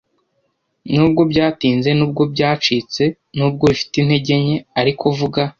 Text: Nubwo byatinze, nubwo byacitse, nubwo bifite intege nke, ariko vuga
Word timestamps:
Nubwo 0.93 1.21
byatinze, 1.31 1.89
nubwo 1.97 2.23
byacitse, 2.33 3.03
nubwo 3.35 3.63
bifite 3.71 3.95
intege 3.99 4.33
nke, 4.43 4.57
ariko 4.81 5.03
vuga 5.17 5.41